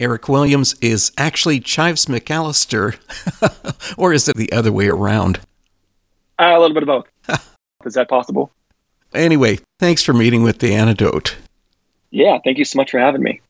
Eric 0.00 0.30
Williams 0.30 0.74
is 0.80 1.12
actually 1.18 1.60
Chives 1.60 2.06
McAlister, 2.06 2.96
or 3.98 4.14
is 4.14 4.28
it 4.28 4.36
the 4.36 4.50
other 4.50 4.72
way 4.72 4.88
around? 4.88 5.40
Uh, 6.38 6.54
a 6.56 6.58
little 6.58 6.72
bit 6.72 6.82
of 6.82 6.86
both. 6.86 7.06
is 7.84 7.94
that 7.94 8.08
possible? 8.08 8.50
Anyway, 9.12 9.58
thanks 9.78 10.02
for 10.02 10.14
meeting 10.14 10.42
with 10.42 10.60
the 10.60 10.74
antidote. 10.74 11.36
Yeah, 12.10 12.38
thank 12.42 12.56
you 12.56 12.64
so 12.64 12.78
much 12.78 12.90
for 12.90 12.98
having 12.98 13.22
me. 13.22 13.42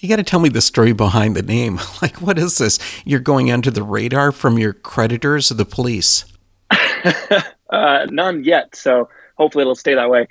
You 0.00 0.08
got 0.10 0.16
to 0.16 0.22
tell 0.22 0.40
me 0.40 0.50
the 0.50 0.60
story 0.60 0.92
behind 0.92 1.34
the 1.34 1.42
name. 1.42 1.80
Like, 2.02 2.20
what 2.20 2.38
is 2.38 2.58
this? 2.58 2.78
You're 3.06 3.20
going 3.20 3.50
under 3.50 3.70
the 3.70 3.82
radar 3.82 4.32
from 4.32 4.58
your 4.58 4.74
creditors 4.74 5.50
or 5.50 5.54
the 5.54 5.64
police? 5.64 6.26
uh, 6.70 8.06
none 8.10 8.44
yet. 8.44 8.76
So 8.76 9.08
hopefully 9.38 9.62
it'll 9.62 9.74
stay 9.74 9.94
that 9.94 10.10
way. 10.10 10.28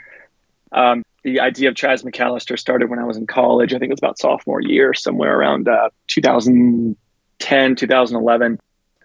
Um, 0.71 1.03
the 1.23 1.39
idea 1.39 1.69
of 1.69 1.75
Chives 1.75 2.03
McAlister 2.03 2.59
started 2.59 2.89
when 2.89 2.99
I 2.99 3.05
was 3.05 3.17
in 3.17 3.25
college. 3.25 3.73
I 3.73 3.79
think 3.79 3.89
it 3.89 3.93
was 3.93 3.99
about 3.99 4.19
sophomore 4.19 4.61
year, 4.61 4.93
somewhere 4.93 5.37
around 5.37 5.67
uh, 5.67 5.89
2010, 6.07 7.75
2011. 7.75 8.59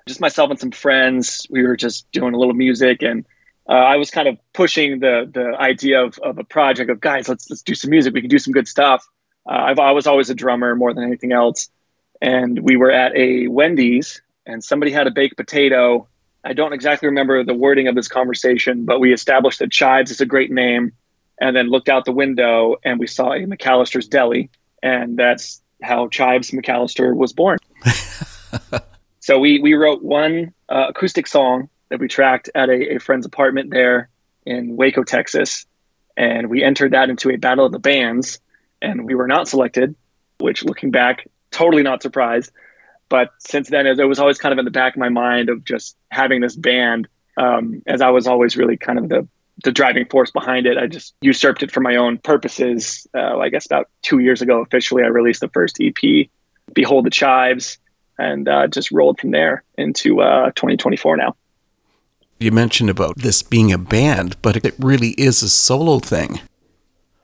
Just 0.07 0.21
myself 0.21 0.51
and 0.51 0.59
some 0.59 0.71
friends. 0.73 1.47
We 1.49 1.63
were 1.63 1.77
just 1.77 2.11
doing 2.13 2.35
a 2.35 2.39
little 2.39 2.55
music, 2.55 3.03
and 3.03 3.25
uh, 3.69 3.73
I 3.73 3.97
was 3.97 4.11
kind 4.11 4.27
of 4.27 4.39
pushing 4.53 5.01
the 5.01 5.31
the 5.33 5.55
idea 5.59 6.03
of, 6.03 6.19
of 6.19 6.39
a 6.39 6.45
project 6.45 6.91
of 6.91 7.01
guys. 7.01 7.29
Let's 7.29 7.49
let's 7.51 7.63
do 7.63 7.75
some 7.75 7.91
music. 7.91 8.15
We 8.15 8.21
can 8.21 8.31
do 8.31 8.39
some 8.39 8.53
good 8.53 8.67
stuff. 8.67 9.07
Uh, 9.49 9.53
I've, 9.53 9.79
I 9.79 9.93
was 9.93 10.07
always 10.07 10.31
a 10.31 10.35
drummer 10.35 10.75
more 10.75 10.93
than 10.93 11.05
anything 11.05 11.33
else, 11.33 11.69
and 12.21 12.59
we 12.59 12.77
were 12.77 12.91
at 12.91 13.15
a 13.17 13.49
Wendy's, 13.49 14.23
and 14.47 14.65
somebody 14.65 14.93
had 14.93 15.07
a 15.07 15.11
baked 15.11 15.37
potato. 15.37 16.09
I 16.43 16.55
don't 16.55 16.73
exactly 16.73 17.09
remember 17.09 17.45
the 17.45 17.55
wording 17.55 17.89
of 17.89 17.95
this 17.95 18.09
conversation, 18.09 18.87
but 18.87 18.99
we 18.99 19.13
established 19.13 19.59
that 19.59 19.71
Chives 19.71 20.11
is 20.11 20.21
a 20.21 20.27
great 20.27 20.51
name 20.51 20.93
and 21.41 21.55
then 21.55 21.69
looked 21.69 21.89
out 21.89 22.05
the 22.05 22.13
window 22.13 22.77
and 22.85 22.99
we 22.99 23.07
saw 23.07 23.33
a 23.33 23.41
McAlister's 23.41 24.09
Deli, 24.09 24.51
and 24.83 25.17
that's 25.17 25.63
how 25.83 26.09
Chives 26.09 26.51
McAlister 26.51 27.15
was 27.15 27.33
born. 27.33 27.59
so 29.21 29.39
we 29.39 29.61
we 29.61 29.75
wrote 29.75 30.03
one 30.03 30.53
uh, 30.69 30.87
acoustic 30.89 31.27
song 31.27 31.69
that 31.89 32.01
we 32.01 32.09
tracked 32.09 32.51
at 32.55 32.69
a, 32.69 32.97
a, 32.97 32.99
friend's 32.99 33.25
apartment 33.25 33.71
there 33.71 34.09
in 34.45 34.77
Waco, 34.77 35.05
Texas, 35.05 35.67
and 36.17 36.49
we 36.49 36.63
entered 36.63 36.93
that 36.93 37.09
into 37.09 37.31
a 37.31 37.37
battle 37.37 37.65
of 37.65 37.73
the 37.73 37.79
bands, 37.79 38.41
and 38.83 39.07
we 39.07 39.15
were 39.15 39.29
not 39.29 39.49
selected, 39.49 39.95
which 40.39 40.65
looking 40.65 40.91
back, 40.91 41.27
totally 41.51 41.83
not 41.83 42.03
surprised. 42.03 42.53
But 43.09 43.31
since 43.39 43.71
then, 43.71 43.87
it 43.87 43.97
was 44.05 44.19
always 44.19 44.37
kind 44.37 44.53
of 44.53 44.59
in 44.59 44.67
the 44.67 44.71
back 44.71 44.95
of 44.95 45.01
my 45.01 45.09
mind 45.09 45.49
of 45.49 45.65
just 45.65 45.97
having 46.11 46.43
this 46.43 46.55
band, 46.55 47.09
um, 47.39 47.83
as 47.87 48.03
I 48.03 48.11
was 48.11 48.27
always 48.27 48.57
really 48.57 48.77
kind 48.77 48.99
of 48.99 49.09
the 49.09 49.27
the 49.65 49.73
driving 49.73 50.07
force 50.07 50.31
behind 50.31 50.67
it. 50.67 50.79
I 50.79 50.87
just 50.87 51.15
usurped 51.21 51.63
it 51.63 51.71
for 51.71 51.81
my 51.81 51.97
own 51.97 52.19
purposes. 52.19 53.07
Uh, 53.15 53.39
I 53.39 53.49
guess 53.49 53.67
about 53.67 53.89
two 54.03 54.21
years 54.21 54.43
ago, 54.43 54.61
officially, 54.61 55.03
I 55.03 55.09
released 55.09 55.41
the 55.41 55.49
first 55.49 55.79
EP, 55.81 56.29
Behold 56.73 57.07
the 57.07 57.11
Chives, 57.11 57.79
and 58.19 58.49
uh, 58.49 58.67
just 58.67 58.91
rolled 58.91 59.21
from 59.21 59.31
there 59.31 59.65
into 59.77 60.21
uh, 60.21 60.47
2024 60.53 61.17
now. 61.17 61.37
You 62.39 62.53
mentioned 62.53 62.91
about 62.91 63.19
this 63.19 63.43
being 63.43 63.73
a 63.73 63.79
band, 63.79 64.41
but 64.43 64.65
it 64.65 64.75
really 64.79 65.11
is 65.11 65.43
a 65.43 65.49
solo 65.49 65.99
thing. 65.99 66.41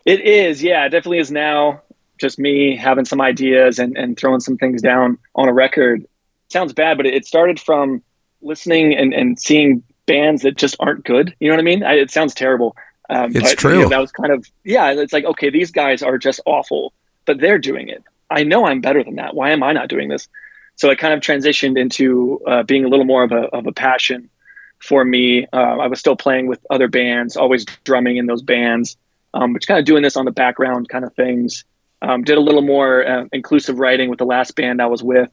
It 0.04 0.20
is, 0.20 0.62
yeah, 0.62 0.84
it 0.84 0.90
definitely 0.90 1.20
is 1.20 1.30
now. 1.30 1.82
Just 2.18 2.38
me 2.38 2.76
having 2.76 3.04
some 3.04 3.20
ideas 3.20 3.78
and, 3.78 3.96
and 3.96 4.16
throwing 4.16 4.40
some 4.40 4.56
things 4.56 4.82
down 4.82 5.18
on 5.34 5.48
a 5.48 5.52
record. 5.52 6.04
Sounds 6.52 6.72
bad, 6.72 6.96
but 6.96 7.06
it 7.06 7.26
started 7.26 7.60
from 7.60 8.02
listening 8.42 8.94
and, 8.94 9.12
and 9.14 9.38
seeing 9.38 9.82
bands 10.06 10.42
that 10.42 10.56
just 10.56 10.76
aren't 10.80 11.04
good. 11.04 11.34
You 11.40 11.48
know 11.48 11.54
what 11.54 11.60
I 11.60 11.64
mean? 11.64 11.82
I, 11.82 11.94
it 11.94 12.10
sounds 12.10 12.34
terrible. 12.34 12.76
Um, 13.10 13.32
it's 13.34 13.50
but, 13.50 13.58
true. 13.58 13.74
You 13.74 13.82
know, 13.82 13.88
that 13.90 14.00
was 14.00 14.12
kind 14.12 14.32
of 14.32 14.46
yeah. 14.64 14.92
It's 14.92 15.12
like 15.12 15.24
okay, 15.24 15.50
these 15.50 15.70
guys 15.70 16.02
are 16.02 16.18
just 16.18 16.40
awful, 16.46 16.92
but 17.24 17.38
they're 17.38 17.58
doing 17.58 17.88
it. 17.88 18.02
I 18.30 18.44
know 18.44 18.66
I'm 18.66 18.80
better 18.80 19.04
than 19.04 19.16
that. 19.16 19.34
Why 19.34 19.50
am 19.50 19.62
I 19.62 19.72
not 19.72 19.88
doing 19.88 20.08
this? 20.08 20.28
So 20.76 20.90
it 20.90 20.98
kind 20.98 21.14
of 21.14 21.20
transitioned 21.20 21.78
into 21.78 22.40
uh, 22.46 22.62
being 22.62 22.84
a 22.84 22.88
little 22.88 23.04
more 23.04 23.22
of 23.22 23.32
a 23.32 23.44
of 23.46 23.66
a 23.66 23.72
passion 23.72 24.30
for 24.78 25.04
me. 25.04 25.46
Uh, 25.52 25.56
I 25.56 25.86
was 25.86 26.00
still 26.00 26.16
playing 26.16 26.46
with 26.46 26.64
other 26.70 26.88
bands, 26.88 27.36
always 27.36 27.64
drumming 27.84 28.16
in 28.16 28.26
those 28.26 28.42
bands, 28.42 28.96
um, 29.32 29.52
which 29.52 29.66
kind 29.66 29.78
of 29.78 29.84
doing 29.84 30.02
this 30.02 30.16
on 30.16 30.24
the 30.24 30.32
background 30.32 30.88
kind 30.88 31.04
of 31.04 31.14
things. 31.14 31.64
Um, 32.02 32.22
did 32.22 32.36
a 32.36 32.40
little 32.40 32.62
more 32.62 33.06
uh, 33.06 33.24
inclusive 33.32 33.78
writing 33.78 34.10
with 34.10 34.18
the 34.18 34.26
last 34.26 34.56
band 34.56 34.82
I 34.82 34.86
was 34.86 35.02
with 35.02 35.30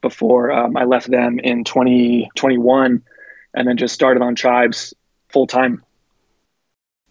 before 0.00 0.50
um, 0.52 0.76
I 0.76 0.84
left 0.84 1.10
them 1.10 1.38
in 1.38 1.64
2021 1.64 3.02
and 3.56 3.66
then 3.66 3.76
just 3.76 3.94
started 3.94 4.22
on 4.22 4.36
Chives 4.36 4.94
full 5.30 5.46
time. 5.46 5.82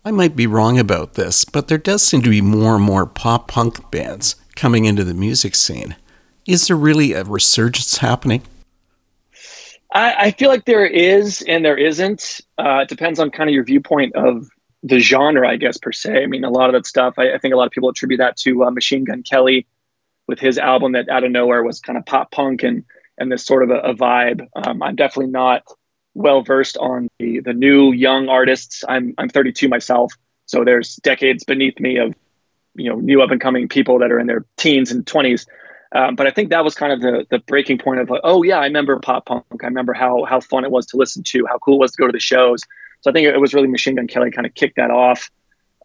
I 0.06 0.11
might 0.11 0.35
be 0.35 0.45
wrong 0.45 0.78
about 0.78 1.16
this, 1.16 1.44
but 1.45 1.67
there 1.67 1.79
does 1.79 2.03
seem 2.03 2.22
to 2.22 2.29
be 2.29 2.41
more 2.41 2.75
and 2.75 2.83
more 2.83 3.07
pop 3.07 3.47
punk 3.47 3.89
bands 3.89 4.35
coming 4.56 4.85
into 4.85 5.03
the 5.03 5.16
music 5.16 5.56
scene. 5.56 5.95
Is 6.45 6.67
there 6.67 6.78
really 6.78 7.13
a 7.13 7.23
resurgence 7.23 7.97
happening? 7.97 8.44
I, 9.91 10.13
I 10.13 10.31
feel 10.31 10.50
like 10.50 10.66
there 10.66 10.85
is 10.85 11.41
and 11.47 11.66
there 11.66 11.78
isn't. 11.78 12.41
Uh, 12.57 12.81
it 12.83 12.89
depends 12.89 13.19
on 13.19 13.31
kind 13.31 13.50
of 13.50 13.53
your 13.56 13.63
viewpoint 13.63 14.16
of 14.16 14.47
the 14.83 15.00
genre, 15.00 15.50
I 15.50 15.56
guess, 15.56 15.77
per 15.77 15.91
se. 15.91 16.22
I 16.22 16.27
mean, 16.27 16.44
a 16.44 16.51
lot 16.51 16.69
of 16.69 16.73
that 16.73 16.85
stuff, 16.85 17.16
I, 17.17 17.33
I 17.33 17.38
think 17.39 17.56
a 17.56 17.57
lot 17.57 17.66
of 17.66 17.72
people 17.72 17.89
attribute 17.89 18.19
that 18.19 18.38
to 18.38 18.66
uh, 18.66 18.72
Machine 18.72 19.06
Gun 19.06 19.23
Kelly 19.23 19.66
with 20.27 20.39
his 20.39 20.59
album 20.59 20.91
that 20.91 21.09
out 21.09 21.23
of 21.23 21.31
nowhere 21.31 21.63
was 21.63 21.79
kind 21.79 21.97
of 21.97 22.06
pop 22.06 22.29
punk 22.29 22.62
and, 22.62 22.83
and 23.17 23.31
this 23.31 23.44
sort 23.44 23.63
of 23.63 23.72
a, 23.72 23.79
a 23.79 23.95
vibe. 23.95 24.47
Um, 24.56 24.83
I'm 24.83 24.95
definitely 24.95 25.31
not 25.31 25.63
well 26.16 26.42
versed 26.42 26.78
on 26.78 27.09
the 27.20 27.42
the 27.42 27.53
new 27.53 27.92
young 27.92 28.30
artists. 28.30 28.84
I'm 28.88 29.14
I'm 29.18 29.30
32 29.30 29.68
myself, 29.68 30.14
so 30.46 30.64
there's 30.64 30.96
decades 30.98 31.44
beneath 31.44 31.80
me 31.80 31.98
of 31.98 32.16
you 32.74 32.90
know 32.90 32.96
new 32.96 33.22
up 33.22 33.30
and 33.30 33.40
coming 33.40 33.68
people 33.68 34.00
that 34.00 34.12
are 34.12 34.20
in 34.20 34.25
their 34.25 34.46
teens 34.58 34.92
and 34.92 35.06
20s. 35.06 35.46
Um, 35.92 36.16
but 36.16 36.28
I 36.28 36.31
think 36.31 36.50
that 36.50 36.64
was 36.64 36.74
kind 36.74 36.92
of 36.92 37.02
the 37.02 37.28
the 37.30 37.40
breaking 37.40 37.78
point 37.78 38.00
of 38.00 38.09
like, 38.09 38.22
oh 38.24 38.42
yeah, 38.42 38.58
I 38.58 38.66
remember 38.66 39.00
pop 39.00 39.28
punk. 39.28 39.46
I 39.62 39.68
remember 39.68 39.94
how 39.94 40.24
how 40.24 40.40
fun 40.40 40.66
it 40.66 40.72
was 40.72 40.88
to 40.88 40.98
listen 40.98 41.24
to, 41.24 41.46
how 41.46 41.59
cool 41.59 41.75
it 41.75 41.80
was 41.80 41.92
to 41.92 42.02
go 42.02 42.08
to 42.08 42.14
the 42.14 42.20
shows. 42.20 42.62
So 43.02 43.12
I 43.12 43.14
think 43.14 43.28
it 43.28 43.40
was 43.40 43.54
really 43.54 43.68
Machine 43.68 43.96
Gun 43.96 44.08
Kelly 44.08 44.31
kind 44.31 44.48
of 44.48 44.56
kicked 44.56 44.78
that 44.78 44.90
off. 44.90 45.30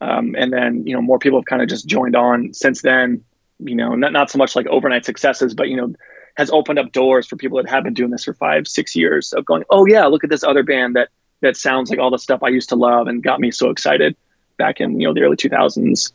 Um, 0.00 0.34
and 0.38 0.50
then 0.52 0.86
you 0.86 0.94
know 0.94 1.02
more 1.02 1.18
people 1.18 1.38
have 1.38 1.44
kind 1.44 1.60
of 1.60 1.68
just 1.68 1.86
joined 1.86 2.16
on 2.16 2.54
since 2.54 2.82
then. 2.82 3.24
You 3.58 3.74
know, 3.74 3.94
not 3.94 4.12
not 4.12 4.30
so 4.30 4.38
much 4.38 4.56
like 4.56 4.66
overnight 4.68 5.04
successes, 5.04 5.54
but 5.54 5.68
you 5.68 5.76
know 5.76 5.94
has 6.36 6.50
opened 6.50 6.78
up 6.78 6.92
doors 6.92 7.26
for 7.26 7.36
people 7.36 7.56
that 7.62 7.68
have 7.68 7.84
been 7.84 7.94
doing 7.94 8.10
this 8.10 8.24
for 8.24 8.34
five, 8.34 8.66
six 8.66 8.94
years 8.96 9.32
of 9.32 9.44
going, 9.44 9.64
oh 9.70 9.86
yeah, 9.86 10.06
look 10.06 10.24
at 10.24 10.30
this 10.30 10.44
other 10.44 10.62
band 10.62 10.96
that 10.96 11.08
that 11.40 11.56
sounds 11.56 11.90
like 11.90 11.98
all 11.98 12.10
the 12.10 12.18
stuff 12.18 12.42
I 12.42 12.48
used 12.48 12.68
to 12.68 12.76
love 12.76 13.06
and 13.06 13.22
got 13.22 13.40
me 13.40 13.50
so 13.50 13.70
excited 13.70 14.16
back 14.58 14.80
in 14.80 15.00
you 15.00 15.06
know 15.06 15.14
the 15.14 15.22
early 15.22 15.36
2000s. 15.36 16.12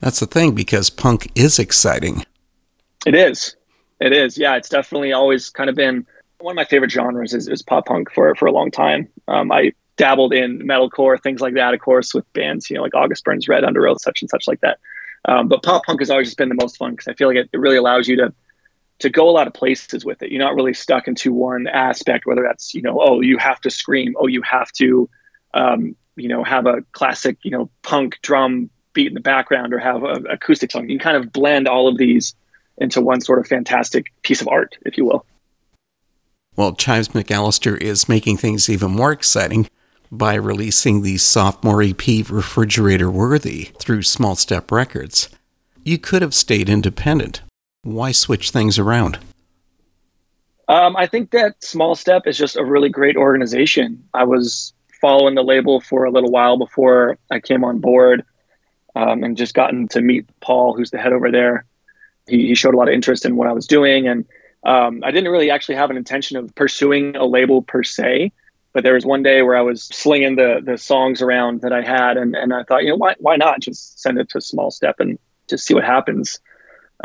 That's 0.00 0.20
the 0.20 0.26
thing 0.26 0.54
because 0.54 0.90
punk 0.90 1.30
is 1.34 1.58
exciting. 1.58 2.24
It 3.06 3.14
is. 3.14 3.56
It 4.00 4.12
is. 4.12 4.36
Yeah, 4.38 4.56
it's 4.56 4.68
definitely 4.68 5.12
always 5.12 5.50
kind 5.50 5.70
of 5.70 5.76
been 5.76 6.06
one 6.40 6.52
of 6.52 6.56
my 6.56 6.64
favorite 6.64 6.90
genres 6.90 7.32
is, 7.32 7.48
is 7.48 7.62
pop 7.62 7.86
punk 7.86 8.12
for 8.12 8.34
for 8.34 8.46
a 8.46 8.52
long 8.52 8.70
time. 8.70 9.08
Um, 9.28 9.50
I 9.50 9.72
dabbled 9.96 10.34
in 10.34 10.58
metalcore, 10.60 11.20
things 11.22 11.40
like 11.40 11.54
that, 11.54 11.72
of 11.72 11.80
course, 11.80 12.12
with 12.12 12.30
bands, 12.32 12.68
you 12.68 12.76
know, 12.76 12.82
like 12.82 12.94
August 12.94 13.24
Burns 13.24 13.48
Red, 13.48 13.64
Underoath, 13.64 14.00
such 14.00 14.22
and 14.22 14.28
such 14.28 14.46
like 14.48 14.60
that. 14.60 14.78
Um, 15.26 15.48
but 15.48 15.62
pop 15.62 15.84
punk 15.84 16.00
has 16.00 16.10
always 16.10 16.28
just 16.28 16.38
been 16.38 16.48
the 16.48 16.56
most 16.60 16.76
fun 16.76 16.90
because 16.92 17.08
I 17.08 17.14
feel 17.14 17.28
like 17.28 17.36
it, 17.36 17.48
it 17.52 17.58
really 17.58 17.76
allows 17.76 18.08
you 18.08 18.16
to 18.16 18.34
to 19.00 19.10
go 19.10 19.28
a 19.28 19.32
lot 19.32 19.46
of 19.46 19.54
places 19.54 20.04
with 20.04 20.22
it. 20.22 20.30
You're 20.30 20.42
not 20.42 20.54
really 20.54 20.74
stuck 20.74 21.08
into 21.08 21.32
one 21.32 21.66
aspect, 21.66 22.26
whether 22.26 22.42
that's, 22.42 22.74
you 22.74 22.82
know, 22.82 23.00
oh, 23.00 23.20
you 23.20 23.38
have 23.38 23.60
to 23.62 23.70
scream, 23.70 24.14
oh, 24.18 24.26
you 24.26 24.42
have 24.42 24.70
to, 24.72 25.08
um, 25.52 25.96
you 26.16 26.28
know, 26.28 26.44
have 26.44 26.66
a 26.66 26.82
classic, 26.92 27.38
you 27.42 27.50
know, 27.50 27.70
punk 27.82 28.18
drum 28.22 28.70
beat 28.92 29.08
in 29.08 29.14
the 29.14 29.20
background 29.20 29.74
or 29.74 29.78
have 29.78 30.04
an 30.04 30.26
acoustic 30.28 30.70
song. 30.70 30.88
You 30.88 30.98
can 30.98 31.04
kind 31.12 31.16
of 31.16 31.32
blend 31.32 31.66
all 31.66 31.88
of 31.88 31.98
these 31.98 32.34
into 32.78 33.00
one 33.00 33.20
sort 33.20 33.38
of 33.40 33.46
fantastic 33.46 34.06
piece 34.22 34.40
of 34.40 34.48
art, 34.48 34.76
if 34.86 34.96
you 34.96 35.04
will. 35.04 35.26
Well, 36.56 36.74
Chives 36.74 37.08
McAlister 37.08 37.80
is 37.80 38.08
making 38.08 38.36
things 38.36 38.68
even 38.68 38.92
more 38.92 39.10
exciting 39.10 39.68
by 40.10 40.34
releasing 40.34 41.02
the 41.02 41.18
sophomore 41.18 41.82
EP 41.82 42.06
Refrigerator 42.30 43.10
Worthy 43.10 43.70
through 43.80 44.02
Small 44.02 44.36
Step 44.36 44.70
Records. 44.70 45.28
You 45.82 45.98
could 45.98 46.22
have 46.22 46.34
stayed 46.34 46.68
independent, 46.68 47.42
why 47.84 48.12
switch 48.12 48.50
things 48.50 48.78
around? 48.78 49.18
Um, 50.66 50.96
I 50.96 51.06
think 51.06 51.30
that 51.30 51.62
Small 51.62 51.94
Step 51.94 52.26
is 52.26 52.38
just 52.38 52.56
a 52.56 52.64
really 52.64 52.88
great 52.88 53.16
organization. 53.16 54.02
I 54.14 54.24
was 54.24 54.72
following 55.00 55.34
the 55.34 55.42
label 55.42 55.80
for 55.80 56.04
a 56.04 56.10
little 56.10 56.30
while 56.30 56.56
before 56.56 57.18
I 57.30 57.38
came 57.40 57.62
on 57.64 57.80
board 57.80 58.24
um, 58.96 59.22
and 59.22 59.36
just 59.36 59.54
gotten 59.54 59.88
to 59.88 60.00
meet 60.00 60.26
Paul, 60.40 60.74
who's 60.74 60.90
the 60.90 60.98
head 60.98 61.12
over 61.12 61.30
there. 61.30 61.66
He, 62.26 62.48
he 62.48 62.54
showed 62.54 62.74
a 62.74 62.78
lot 62.78 62.88
of 62.88 62.94
interest 62.94 63.26
in 63.26 63.36
what 63.36 63.48
I 63.48 63.52
was 63.52 63.66
doing. 63.66 64.08
And 64.08 64.24
um, 64.64 65.02
I 65.04 65.10
didn't 65.10 65.30
really 65.30 65.50
actually 65.50 65.74
have 65.74 65.90
an 65.90 65.98
intention 65.98 66.38
of 66.38 66.54
pursuing 66.54 67.16
a 67.16 67.26
label 67.26 67.60
per 67.60 67.82
se. 67.82 68.32
But 68.72 68.82
there 68.82 68.94
was 68.94 69.04
one 69.04 69.22
day 69.22 69.42
where 69.42 69.56
I 69.56 69.60
was 69.60 69.84
slinging 69.84 70.34
the 70.34 70.60
the 70.64 70.76
songs 70.76 71.22
around 71.22 71.60
that 71.60 71.72
I 71.72 71.82
had, 71.82 72.16
and, 72.16 72.34
and 72.34 72.52
I 72.52 72.64
thought, 72.64 72.82
you 72.82 72.88
know, 72.88 72.96
why 72.96 73.14
why 73.20 73.36
not 73.36 73.60
just 73.60 74.00
send 74.00 74.18
it 74.18 74.30
to 74.30 74.40
Small 74.40 74.72
Step 74.72 74.98
and 74.98 75.16
just 75.48 75.64
see 75.64 75.74
what 75.74 75.84
happens. 75.84 76.40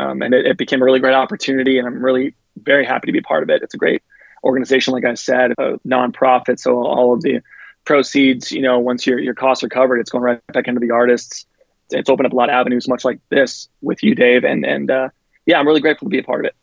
Um, 0.00 0.22
and 0.22 0.32
it, 0.32 0.46
it, 0.46 0.56
became 0.56 0.80
a 0.80 0.84
really 0.84 0.98
great 0.98 1.14
opportunity, 1.14 1.78
and 1.78 1.86
I'm 1.86 2.02
really 2.02 2.34
very 2.56 2.86
happy 2.86 3.06
to 3.06 3.12
be 3.12 3.20
part 3.20 3.42
of 3.42 3.50
it. 3.50 3.62
It's 3.62 3.74
a 3.74 3.76
great 3.76 4.02
organization, 4.42 4.94
like 4.94 5.04
I 5.04 5.12
said, 5.14 5.52
a 5.52 5.78
nonprofit. 5.86 6.58
So 6.58 6.82
all 6.86 7.12
of 7.12 7.20
the 7.20 7.42
proceeds, 7.84 8.50
you 8.50 8.62
know, 8.62 8.78
once 8.78 9.06
your 9.06 9.18
your 9.18 9.34
costs 9.34 9.62
are 9.62 9.68
covered, 9.68 9.98
it's 9.98 10.10
going 10.10 10.24
right 10.24 10.40
back 10.54 10.68
into 10.68 10.80
the 10.80 10.92
artists. 10.92 11.44
It's 11.90 12.08
opened 12.08 12.26
up 12.26 12.32
a 12.32 12.36
lot 12.36 12.48
of 12.48 12.54
avenues, 12.54 12.88
much 12.88 13.04
like 13.04 13.20
this 13.28 13.68
with 13.82 14.02
you, 14.02 14.14
Dave, 14.14 14.44
and 14.44 14.64
and 14.64 14.90
uh, 14.90 15.08
yeah, 15.44 15.58
I'm 15.58 15.66
really 15.66 15.82
grateful 15.82 16.06
to 16.06 16.10
be 16.10 16.18
a 16.18 16.22
part 16.22 16.40
of 16.40 16.46
it. 16.46 16.54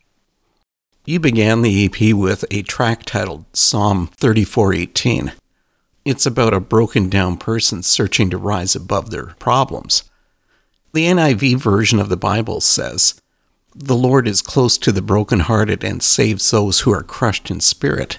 You 1.05 1.19
began 1.19 1.61
the 1.61 1.85
EP 1.85 2.15
with 2.15 2.43
a 2.49 2.63
track 2.63 3.03
titled 3.05 3.45
Psalm 3.53 4.09
34:18. 4.17 5.33
It's 6.05 6.25
about 6.25 6.53
a 6.53 6.59
broken 6.59 7.07
down 7.07 7.37
person 7.37 7.83
searching 7.83 8.31
to 8.31 8.37
rise 8.37 8.75
above 8.75 9.11
their 9.11 9.35
problems. 9.37 10.09
The 10.93 11.05
NIV 11.05 11.57
version 11.57 11.99
of 11.99 12.09
the 12.09 12.17
Bible 12.17 12.61
says, 12.61 13.21
The 13.79 13.95
Lord 13.95 14.27
is 14.27 14.41
close 14.41 14.75
to 14.79 14.91
the 14.91 15.03
brokenhearted 15.03 15.83
and 15.83 16.01
saves 16.01 16.49
those 16.49 16.79
who 16.79 16.91
are 16.91 17.03
crushed 17.03 17.51
in 17.51 17.59
spirit. 17.59 18.17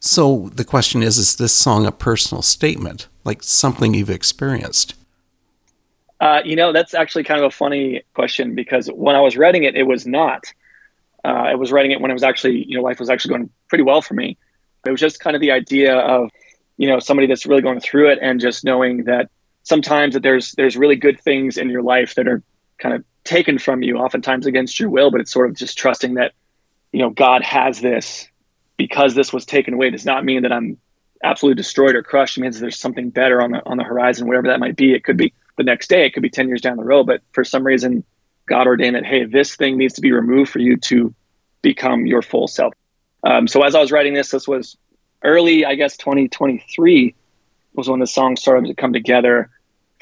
So 0.00 0.50
the 0.52 0.64
question 0.64 1.04
is 1.04 1.18
Is 1.18 1.36
this 1.36 1.54
song 1.54 1.86
a 1.86 1.92
personal 1.92 2.42
statement, 2.42 3.06
like 3.22 3.44
something 3.44 3.94
you've 3.94 4.10
experienced? 4.10 4.94
Uh, 6.20 6.42
you 6.44 6.56
know, 6.56 6.72
that's 6.72 6.94
actually 6.94 7.22
kind 7.22 7.38
of 7.38 7.46
a 7.46 7.50
funny 7.54 8.02
question 8.14 8.56
because 8.56 8.88
when 8.88 9.14
I 9.14 9.20
was 9.20 9.36
writing 9.36 9.62
it, 9.62 9.76
it 9.76 9.84
was 9.84 10.04
not. 10.04 10.46
Uh, 11.24 11.28
I 11.28 11.54
was 11.54 11.70
writing 11.70 11.92
it 11.92 12.00
when 12.00 12.10
it 12.10 12.14
was 12.14 12.24
actually, 12.24 12.64
you 12.64 12.76
know, 12.76 12.82
life 12.82 12.98
was 12.98 13.08
actually 13.08 13.34
going 13.34 13.50
pretty 13.68 13.84
well 13.84 14.02
for 14.02 14.14
me. 14.14 14.36
It 14.84 14.90
was 14.90 15.00
just 15.00 15.20
kind 15.20 15.36
of 15.36 15.40
the 15.40 15.52
idea 15.52 15.96
of, 15.96 16.30
you 16.76 16.88
know, 16.88 16.98
somebody 16.98 17.28
that's 17.28 17.46
really 17.46 17.62
going 17.62 17.78
through 17.78 18.10
it 18.10 18.18
and 18.20 18.40
just 18.40 18.64
knowing 18.64 19.04
that 19.04 19.30
sometimes 19.62 20.14
that 20.14 20.24
there's 20.24 20.50
there's 20.52 20.76
really 20.76 20.96
good 20.96 21.20
things 21.20 21.56
in 21.56 21.70
your 21.70 21.82
life 21.82 22.16
that 22.16 22.26
are 22.26 22.42
kind 22.82 22.96
of 22.96 23.04
taken 23.24 23.58
from 23.58 23.82
you, 23.82 23.98
oftentimes 23.98 24.46
against 24.46 24.80
your 24.80 24.90
will, 24.90 25.10
but 25.10 25.20
it's 25.20 25.32
sort 25.32 25.48
of 25.48 25.56
just 25.56 25.78
trusting 25.78 26.14
that, 26.14 26.32
you 26.90 26.98
know, 26.98 27.10
God 27.10 27.42
has 27.42 27.80
this 27.80 28.28
because 28.76 29.14
this 29.14 29.32
was 29.32 29.46
taken 29.46 29.74
away 29.74 29.90
does 29.90 30.04
not 30.04 30.24
mean 30.24 30.42
that 30.42 30.52
I'm 30.52 30.78
absolutely 31.22 31.56
destroyed 31.56 31.94
or 31.94 32.02
crushed. 32.02 32.36
It 32.36 32.40
means 32.40 32.58
there's 32.58 32.78
something 32.78 33.10
better 33.10 33.40
on 33.40 33.52
the 33.52 33.64
on 33.64 33.76
the 33.76 33.84
horizon, 33.84 34.26
whatever 34.26 34.48
that 34.48 34.58
might 34.58 34.76
be. 34.76 34.92
It 34.92 35.04
could 35.04 35.16
be 35.16 35.32
the 35.56 35.62
next 35.62 35.88
day, 35.88 36.06
it 36.06 36.14
could 36.14 36.22
be 36.22 36.30
10 36.30 36.48
years 36.48 36.60
down 36.60 36.76
the 36.76 36.84
road, 36.84 37.06
but 37.06 37.20
for 37.32 37.44
some 37.44 37.64
reason, 37.64 38.04
God 38.46 38.66
ordained 38.66 38.96
that, 38.96 39.04
hey, 39.04 39.24
this 39.24 39.54
thing 39.54 39.78
needs 39.78 39.94
to 39.94 40.00
be 40.00 40.10
removed 40.10 40.50
for 40.50 40.58
you 40.58 40.76
to 40.78 41.14
become 41.60 42.06
your 42.06 42.22
full 42.22 42.48
self. 42.48 42.74
Um, 43.22 43.46
so 43.46 43.62
as 43.62 43.74
I 43.74 43.80
was 43.80 43.92
writing 43.92 44.14
this, 44.14 44.30
this 44.30 44.48
was 44.48 44.76
early, 45.22 45.64
I 45.64 45.76
guess, 45.76 45.96
2023 45.98 47.14
was 47.74 47.88
when 47.88 48.00
the 48.00 48.06
song 48.06 48.36
started 48.36 48.66
to 48.66 48.74
come 48.74 48.92
together 48.92 49.50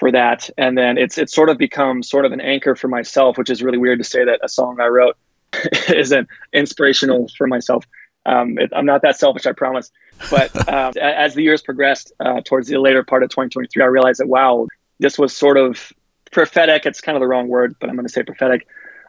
for 0.00 0.10
that. 0.10 0.48
And 0.56 0.76
then 0.76 0.98
it's 0.98 1.18
it's 1.18 1.32
sort 1.32 1.50
of 1.50 1.58
become 1.58 2.02
sort 2.02 2.24
of 2.24 2.32
an 2.32 2.40
anchor 2.40 2.74
for 2.74 2.88
myself, 2.88 3.36
which 3.38 3.50
is 3.50 3.62
really 3.62 3.78
weird 3.78 3.98
to 3.98 4.04
say 4.04 4.24
that 4.24 4.40
a 4.42 4.48
song 4.48 4.80
I 4.80 4.86
wrote 4.86 5.16
is 5.88 6.10
an 6.10 6.26
inspirational 6.52 7.28
for 7.36 7.46
myself. 7.46 7.84
Um, 8.26 8.58
it, 8.58 8.70
I'm 8.74 8.86
not 8.86 9.02
that 9.02 9.18
selfish, 9.18 9.46
I 9.46 9.52
promise. 9.52 9.92
But 10.30 10.68
um, 10.72 10.94
as 11.00 11.34
the 11.34 11.42
years 11.42 11.62
progressed 11.62 12.12
uh, 12.18 12.40
towards 12.44 12.68
the 12.68 12.78
later 12.78 13.04
part 13.04 13.22
of 13.22 13.28
2023, 13.28 13.82
I 13.82 13.86
realized 13.86 14.20
that 14.20 14.26
wow, 14.26 14.66
this 14.98 15.18
was 15.18 15.36
sort 15.36 15.58
of 15.58 15.92
prophetic. 16.32 16.86
It's 16.86 17.02
kind 17.02 17.14
of 17.14 17.20
the 17.20 17.28
wrong 17.28 17.48
word, 17.48 17.76
but 17.78 17.90
I'm 17.90 17.96
going 17.96 18.06
to 18.06 18.12
say 18.12 18.22
prophetic 18.22 18.66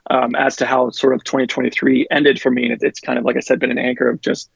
um, 0.09 0.35
as 0.35 0.57
to 0.57 0.65
how 0.65 0.89
sort 0.89 1.13
of 1.13 1.23
2023 1.23 2.07
ended 2.11 2.41
for 2.41 2.51
me. 2.51 2.65
And 2.65 2.73
it, 2.73 2.79
it's 2.83 2.99
kind 2.99 3.17
of, 3.17 3.23
like 3.23 3.38
I 3.38 3.39
said, 3.39 3.59
been 3.59 3.71
an 3.71 3.77
anchor 3.77 4.09
of 4.09 4.19
just, 4.19 4.49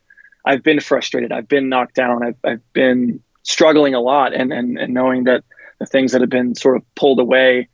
I've 0.46 0.64
been 0.64 0.82
frustrated. 0.82 1.32
I've 1.32 1.48
been 1.48 1.70
knocked 1.70 1.96
down. 1.96 2.24
I've, 2.24 2.38
I've 2.44 2.74
been 2.74 3.22
struggling 3.44 3.94
a 3.94 4.02
lot 4.02 4.34
and, 4.34 4.52
and, 4.52 4.78
and 4.78 4.94
knowing 4.94 5.26
that 5.26 5.44
the 5.80 5.86
things 5.86 6.12
that 6.12 6.22
have 6.22 6.30
been 6.30 6.56
sort 6.56 6.77
of 6.77 6.95
pulled 6.95 7.19
away 7.19 7.69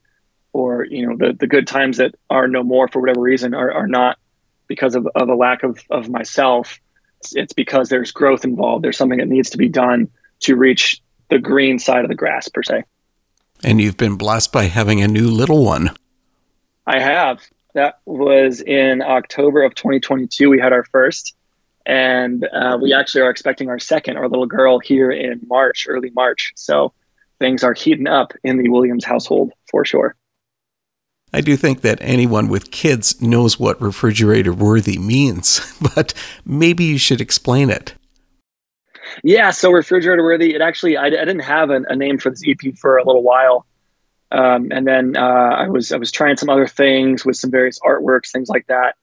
or, 0.54 0.86
you 0.86 1.08
know, 1.08 1.16
the, 1.16 1.34
the 1.34 1.48
good 1.48 1.68
times 1.68 1.98
that 1.98 2.16
are 2.30 2.48
no 2.48 2.64
more 2.64 2.88
for 2.88 3.00
whatever 3.00 3.22
reason 3.22 3.54
are, 3.54 3.72
are 3.72 3.88
not 3.88 4.18
because 4.68 4.96
of, 4.96 5.08
of 5.16 5.30
a 5.30 5.36
lack 5.36 5.64
of, 5.64 5.80
of 5.90 6.10
myself. 6.10 6.80
It's, 7.20 7.36
it's 7.36 7.54
because 7.54 7.90
there's 7.90 8.12
growth 8.12 8.44
involved. 8.44 8.84
There's 8.84 8.98
something 8.98 9.20
that 9.20 9.28
needs 9.28 9.52
to 9.52 9.58
be 9.58 9.70
done 9.70 10.10
to 10.42 10.56
reach 10.56 11.02
the 11.30 11.40
green 11.40 11.80
side 11.80 12.04
of 12.04 12.10
the 12.10 12.16
grass 12.16 12.48
per 12.50 12.64
se. 12.64 12.84
And 13.64 13.80
you've 13.80 13.98
been 13.98 14.16
blessed 14.16 14.52
by 14.52 14.66
having 14.66 15.02
a 15.02 15.08
new 15.08 15.28
little 15.28 15.64
one. 15.64 15.92
I 16.86 17.00
have. 17.00 17.42
That 17.74 18.00
was 18.06 18.60
in 18.60 19.02
October 19.02 19.64
of 19.64 19.76
2022. 19.76 20.50
We 20.50 20.60
had 20.60 20.74
our 20.74 20.84
first, 20.84 21.36
and 21.86 22.46
uh, 22.52 22.78
we 22.82 22.94
actually 22.94 23.22
are 23.22 23.30
expecting 23.30 23.70
our 23.70 23.80
second, 23.80 24.18
our 24.18 24.28
little 24.28 24.48
girl, 24.48 24.80
here 24.80 25.12
in 25.12 25.42
March, 25.48 25.86
early 25.88 26.10
March. 26.10 26.52
So 26.56 26.92
things 27.42 27.64
are 27.64 27.74
heating 27.74 28.08
up 28.08 28.32
in 28.44 28.58
the 28.58 28.70
Williams 28.70 29.04
household 29.04 29.52
for 29.70 29.84
sure. 29.84 30.16
I 31.34 31.42
do 31.42 31.58
think 31.58 31.82
that 31.82 31.98
anyone 32.02 32.48
with 32.50 32.72
kids 32.72 33.22
knows 33.22 33.60
what 33.60 33.82
refrigerator 33.82 34.54
worthy 34.54 34.98
means, 34.98 35.60
but 35.96 36.14
maybe 36.46 36.84
you 36.84 36.98
should 36.98 37.20
explain 37.20 37.70
it. 37.70 37.96
Yeah, 39.24 39.50
so 39.50 39.72
refrigerator 39.72 40.24
worthy. 40.24 40.54
It 40.54 40.62
actually 40.62 40.98
I, 40.98 41.08
I 41.08 41.10
didn't 41.10 41.40
have 41.40 41.70
a, 41.70 41.82
a, 41.90 41.96
name 41.96 42.18
for 42.18 42.30
this 42.30 42.44
EP 42.48 42.78
for 42.78 42.98
a 42.98 43.06
little 43.06 43.24
while, 43.24 43.66
um, 44.32 44.72
and 44.72 44.88
then 44.88 45.18
uh, 45.18 45.56
I 45.58 45.68
was 45.68 45.92
I 45.92 45.98
was 45.98 46.12
trying 46.12 46.38
some 46.38 46.50
other 46.50 46.68
things 46.68 47.26
with 47.26 47.36
some 47.36 47.52
various 47.52 47.80
artworks, 47.80 48.32
things 48.32 48.48
like 48.48 48.68
that, 48.68 48.96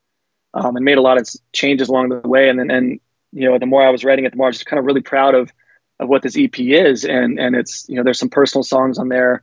um, 0.55 0.76
and 0.76 0.84
made 0.84 0.96
a 0.96 1.02
lot 1.02 1.19
of 1.19 1.29
changes 1.52 1.91
along 1.91 2.08
the 2.08 2.26
way. 2.26 2.49
And 2.49 2.58
then 2.58 2.70
and 2.70 3.00
you 3.32 3.50
know 3.50 3.58
the 3.58 3.67
more 3.67 3.87
I 3.87 3.91
was 3.91 4.02
writing 4.02 4.25
it, 4.25 4.31
the 4.31 4.37
more 4.37 4.46
I 4.46 4.50
was 4.50 4.56
just 4.56 4.67
kind 4.67 4.79
of 4.79 4.87
really 4.87 5.02
proud 5.02 5.34
of 5.34 5.52
of 6.00 6.08
what 6.08 6.22
this 6.22 6.36
EP 6.38 6.58
is, 6.58 7.04
and 7.04 7.38
and 7.38 7.56
it's 7.56 7.88
you 7.88 7.96
know 7.96 8.02
there's 8.02 8.18
some 8.18 8.30
personal 8.30 8.62
songs 8.62 8.98
on 8.98 9.08
there, 9.08 9.42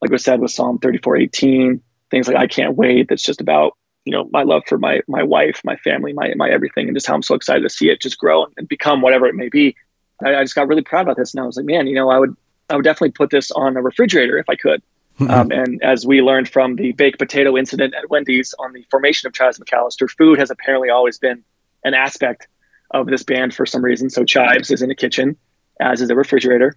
like 0.00 0.10
we 0.10 0.18
said 0.18 0.40
with 0.40 0.50
Psalm 0.50 0.78
34:18, 0.78 1.80
things 2.10 2.28
like 2.28 2.36
I 2.36 2.46
can't 2.46 2.76
wait. 2.76 3.08
That's 3.08 3.22
just 3.22 3.40
about 3.40 3.76
you 4.04 4.12
know 4.12 4.28
my 4.30 4.42
love 4.42 4.62
for 4.66 4.78
my 4.78 5.00
my 5.08 5.22
wife, 5.22 5.60
my 5.64 5.76
family, 5.76 6.12
my 6.12 6.32
my 6.36 6.50
everything, 6.50 6.88
and 6.88 6.96
just 6.96 7.06
how 7.06 7.14
I'm 7.14 7.22
so 7.22 7.34
excited 7.34 7.62
to 7.62 7.70
see 7.70 7.88
it 7.88 8.00
just 8.00 8.18
grow 8.18 8.46
and 8.56 8.68
become 8.68 9.00
whatever 9.00 9.26
it 9.26 9.34
may 9.34 9.48
be. 9.48 9.76
I, 10.24 10.36
I 10.36 10.42
just 10.44 10.54
got 10.54 10.68
really 10.68 10.82
proud 10.82 11.02
about 11.02 11.16
this, 11.16 11.34
and 11.34 11.42
I 11.42 11.46
was 11.46 11.56
like, 11.56 11.66
man, 11.66 11.86
you 11.86 11.94
know, 11.94 12.10
I 12.10 12.18
would 12.18 12.36
I 12.70 12.76
would 12.76 12.84
definitely 12.84 13.12
put 13.12 13.30
this 13.30 13.50
on 13.50 13.76
a 13.76 13.82
refrigerator 13.82 14.38
if 14.38 14.48
I 14.48 14.56
could. 14.56 14.82
Mm-hmm. 15.20 15.30
Um, 15.30 15.50
and 15.52 15.82
as 15.82 16.04
we 16.04 16.22
learned 16.22 16.48
from 16.48 16.74
the 16.74 16.92
baked 16.92 17.18
potato 17.18 17.56
incident 17.56 17.94
at 17.94 18.10
Wendy's 18.10 18.54
on 18.58 18.72
the 18.72 18.84
formation 18.90 19.28
of 19.28 19.32
Chives 19.32 19.58
McAlister, 19.60 20.10
food 20.10 20.38
has 20.38 20.50
apparently 20.50 20.90
always 20.90 21.18
been 21.18 21.44
an 21.84 21.94
aspect 21.94 22.48
of 22.90 23.06
this 23.06 23.22
band 23.22 23.54
for 23.54 23.64
some 23.64 23.84
reason. 23.84 24.10
So 24.10 24.24
Chives 24.24 24.70
is 24.70 24.82
in 24.82 24.88
the 24.88 24.94
kitchen, 24.94 25.36
as 25.80 26.00
is 26.00 26.10
a 26.10 26.14
refrigerator. 26.14 26.76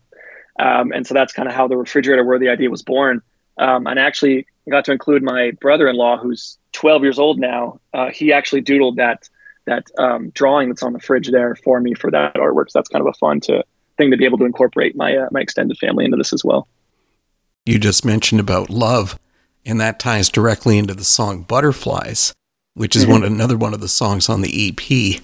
Um, 0.59 0.91
and 0.91 1.05
so 1.05 1.13
that's 1.13 1.33
kind 1.33 1.47
of 1.47 1.53
how 1.53 1.67
the 1.67 1.77
refrigerator 1.77 2.25
worthy 2.25 2.49
idea 2.49 2.69
was 2.69 2.81
born. 2.81 3.21
Um, 3.59 3.87
and 3.87 3.99
actually 3.99 4.45
got 4.69 4.85
to 4.85 4.91
include 4.91 5.23
my 5.23 5.51
brother-in-law, 5.59 6.17
who's 6.17 6.57
12 6.73 7.03
years 7.03 7.19
old 7.19 7.39
now. 7.39 7.79
Uh, 7.93 8.09
he 8.09 8.33
actually 8.33 8.61
doodled 8.61 8.97
that 8.97 9.29
that 9.65 9.83
um, 9.97 10.29
drawing 10.29 10.69
that's 10.69 10.81
on 10.81 10.93
the 10.93 10.99
fridge 10.99 11.29
there 11.29 11.53
for 11.55 11.81
me 11.81 11.93
for 11.93 12.09
that 12.09 12.35
artwork. 12.35 12.69
So 12.69 12.79
that's 12.79 12.87
kind 12.87 13.05
of 13.05 13.07
a 13.07 13.17
fun 13.17 13.41
to 13.41 13.63
thing 13.97 14.11
to 14.11 14.17
be 14.17 14.25
able 14.25 14.37
to 14.37 14.45
incorporate 14.45 14.95
my 14.95 15.15
uh, 15.17 15.27
my 15.31 15.41
extended 15.41 15.77
family 15.77 16.05
into 16.05 16.17
this 16.17 16.33
as 16.33 16.43
well. 16.43 16.67
You 17.65 17.79
just 17.79 18.05
mentioned 18.05 18.39
about 18.39 18.69
love, 18.69 19.19
and 19.65 19.81
that 19.81 19.99
ties 19.99 20.29
directly 20.29 20.77
into 20.77 20.93
the 20.93 21.03
song 21.03 21.41
"Butterflies," 21.41 22.33
which 22.75 22.95
is 22.95 23.03
mm-hmm. 23.03 23.13
one 23.13 23.23
another 23.23 23.57
one 23.57 23.73
of 23.73 23.81
the 23.81 23.87
songs 23.87 24.29
on 24.29 24.41
the 24.41 24.69
EP. 24.69 25.21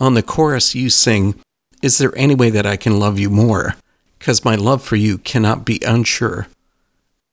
On 0.00 0.14
the 0.14 0.22
chorus, 0.22 0.74
you 0.76 0.90
sing, 0.90 1.40
"Is 1.82 1.98
there 1.98 2.16
any 2.16 2.34
way 2.34 2.50
that 2.50 2.66
I 2.66 2.76
can 2.76 2.98
love 2.98 3.18
you 3.18 3.30
more? 3.30 3.76
Because 4.18 4.44
my 4.44 4.54
love 4.54 4.82
for 4.82 4.96
you 4.96 5.18
cannot 5.18 5.64
be 5.64 5.80
unsure." 5.86 6.48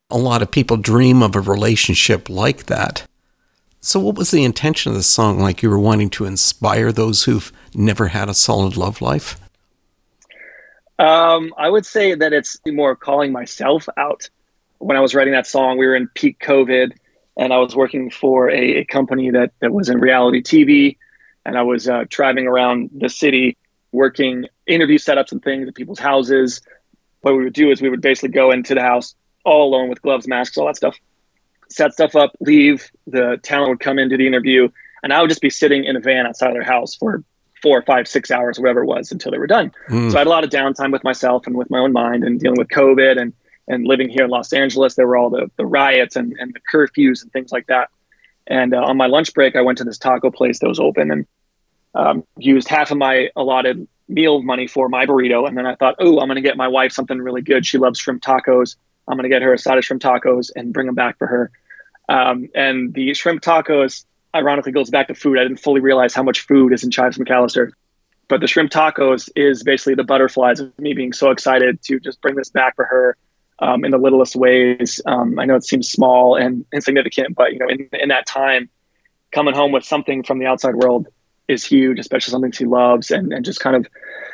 A 0.10 0.18
lot 0.18 0.42
of 0.42 0.52
people 0.52 0.78
dream 0.78 1.24
of 1.24 1.36
a 1.36 1.42
relationship 1.42 2.30
like 2.30 2.68
that. 2.68 3.08
So, 3.86 4.00
what 4.00 4.16
was 4.16 4.32
the 4.32 4.44
intention 4.44 4.92
of 4.92 4.98
the 4.98 5.04
song? 5.04 5.40
Like 5.40 5.62
you 5.62 5.70
were 5.70 5.78
wanting 5.78 6.10
to 6.12 6.26
inspire 6.26 6.92
those 6.92 7.26
who've 7.26 7.52
never 7.76 8.08
had 8.08 8.30
a 8.30 8.34
solid 8.34 8.78
love 8.78 9.00
life? 9.00 9.38
Um, 10.98 11.54
I 11.58 11.70
would 11.70 11.86
say 11.86 12.16
that 12.16 12.34
it's 12.34 12.60
more 12.66 12.96
calling 12.96 13.32
myself 13.32 13.88
out. 13.96 14.28
When 14.80 14.98
I 14.98 15.02
was 15.02 15.14
writing 15.14 15.34
that 15.34 15.46
song, 15.46 15.78
we 15.78 15.86
were 15.86 15.96
in 15.96 16.08
peak 16.16 16.40
COVID, 16.40 16.94
and 17.38 17.54
I 17.54 17.60
was 17.60 17.76
working 17.76 18.10
for 18.10 18.50
a, 18.50 18.78
a 18.78 18.86
company 18.86 19.30
that, 19.30 19.52
that 19.60 19.72
was 19.72 19.90
in 19.90 20.00
reality 20.00 20.42
TV, 20.42 20.98
and 21.46 21.58
I 21.58 21.62
was 21.62 21.88
uh, 21.88 22.06
driving 22.10 22.48
around 22.48 22.90
the 22.92 23.10
city 23.10 23.56
working 23.96 24.46
interview 24.68 24.98
setups 24.98 25.32
and 25.32 25.44
things 25.44 25.68
at 25.68 25.76
people's 25.76 26.00
houses. 26.00 26.62
What 27.22 27.36
we 27.36 27.46
would 27.46 27.54
do 27.54 27.72
is 27.72 27.82
we 27.82 27.90
would 27.90 28.02
basically 28.02 28.30
go 28.30 28.52
into 28.52 28.76
the 28.76 28.82
house 28.82 29.16
all 29.44 29.70
alone 29.70 29.90
with 29.90 30.02
gloves, 30.02 30.28
masks, 30.28 30.58
all 30.58 30.68
that 30.68 30.76
stuff 30.76 30.98
set 31.70 31.94
stuff 31.94 32.16
up, 32.16 32.36
leave. 32.40 32.90
The 33.08 33.40
talent 33.44 33.70
would 33.70 33.80
come 33.80 34.00
into 34.00 34.18
the 34.18 34.28
interview, 34.28 34.70
and 35.04 35.14
I 35.14 35.22
would 35.22 35.30
just 35.30 35.42
be 35.42 35.50
sitting 35.50 35.84
in 35.84 35.96
a 35.96 36.00
van 36.00 36.26
outside 36.26 36.48
of 36.48 36.54
their 36.54 36.64
house 36.64 36.96
for 36.96 37.24
four, 37.62 37.82
five, 37.82 38.08
six 38.08 38.32
hours, 38.32 38.60
whatever 38.60 38.84
it 38.84 38.88
was, 38.88 39.12
until 39.12 39.32
they 39.32 39.38
were 39.38 39.48
done. 39.48 39.72
Mm. 39.90 40.12
So 40.12 40.18
I 40.18 40.20
had 40.20 40.28
a 40.28 40.30
lot 40.30 40.44
of 40.44 40.50
downtime 40.50 40.92
with 40.92 41.04
myself 41.04 41.48
and 41.48 41.56
with 41.56 41.70
my 41.70 41.80
own 41.80 41.94
mind, 41.94 42.24
and 42.24 42.40
dealing 42.40 42.58
with 42.58 42.70
COVID 42.70 43.20
and 43.20 43.34
and 43.68 43.88
living 43.88 44.10
here 44.10 44.26
in 44.26 44.30
Los 44.30 44.54
Angeles. 44.54 44.96
There 44.96 45.08
were 45.08 45.18
all 45.18 45.30
the 45.30 45.50
the 45.58 45.66
riots 45.66 46.16
and 46.16 46.36
and 46.40 46.54
the 46.54 46.60
curfews 46.72 47.24
and 47.24 47.32
things 47.32 47.52
like 47.52 47.68
that. 47.68 47.90
And 48.48 48.76
uh, 48.76 48.84
on 48.84 48.98
my 48.98 49.08
lunch 49.08 49.34
break, 49.34 49.56
I 49.56 49.62
went 49.62 49.80
to 49.80 49.84
this 49.84 49.98
taco 49.98 50.30
place 50.30 50.60
that 50.60 50.68
was 50.68 50.80
open 50.80 51.10
and 51.10 51.26
um, 51.96 52.24
used 52.38 52.68
half 52.68 52.92
of 52.92 52.98
my 52.98 53.30
allotted 53.36 53.88
meal 54.08 54.42
money 54.44 54.68
for 54.68 54.90
my 54.90 55.06
burrito. 55.06 55.48
And 55.48 55.58
then 55.58 55.66
I 55.66 55.76
thought, 55.76 55.96
oh, 56.00 56.20
I'm 56.20 56.28
going 56.28 56.36
to 56.36 56.42
get 56.42 56.58
my 56.58 56.68
wife 56.68 56.92
something 56.92 57.18
really 57.18 57.42
good. 57.42 57.66
She 57.66 57.78
loves 57.78 57.98
shrimp 57.98 58.22
tacos. 58.22 58.76
I'm 59.08 59.18
going 59.18 59.24
to 59.24 59.30
get 59.30 59.42
her 59.42 59.54
a 59.54 59.58
side 59.58 59.78
of 59.78 59.86
shrimp 59.86 60.02
tacos 60.02 60.52
and 60.56 60.74
bring 60.74 60.86
them 60.86 60.96
back 60.96 61.18
for 61.18 61.28
her. 61.28 61.52
Um, 62.08 62.50
and 62.54 62.94
the 62.94 63.14
shrimp 63.14 63.42
tacos, 63.42 64.06
ironically, 64.36 64.74
goes 64.74 64.90
back 64.90 65.08
to 65.08 65.16
food. 65.16 65.40
I 65.40 65.44
didn't 65.44 65.60
fully 65.60 65.82
realize 65.82 66.14
how 66.14 66.24
much 66.24 66.42
food 66.42 66.74
is 66.74 66.84
in 66.84 66.92
Chives 66.92 67.18
McAlister. 67.18 67.72
But 68.28 68.42
the 68.42 68.48
shrimp 68.48 68.72
tacos 68.72 69.30
is 69.36 69.64
basically 69.64 69.96
the 69.96 70.04
butterflies 70.04 70.60
of 70.60 70.78
me 70.80 70.94
being 70.94 71.14
so 71.14 71.32
excited 71.32 71.82
to 71.84 72.00
just 72.00 72.22
bring 72.22 72.36
this 72.36 72.50
back 72.50 72.76
for 72.76 72.86
her 72.86 73.18
um, 73.60 73.86
in 73.86 73.92
the 73.92 73.98
littlest 73.98 74.36
ways. 74.36 75.00
Um, 75.06 75.40
I 75.40 75.46
know 75.46 75.56
it 75.56 75.64
seems 75.64 75.90
small 75.90 76.36
and 76.36 76.66
insignificant, 76.74 77.36
but 77.36 77.54
you 77.54 77.60
know, 77.60 77.70
in, 77.70 77.88
in 77.94 78.10
that 78.10 78.26
time, 78.26 78.70
coming 79.32 79.54
home 79.54 79.72
with 79.72 79.84
something 79.84 80.24
from 80.24 80.40
the 80.40 80.46
outside 80.48 80.76
world 80.76 81.08
is 81.48 81.64
huge, 81.64 82.00
especially 82.00 82.32
something 82.32 82.52
she 82.52 82.66
loves, 82.66 83.12
and 83.12 83.34
and 83.34 83.46
just 83.46 83.60
kind 83.60 83.76
of 83.76 83.88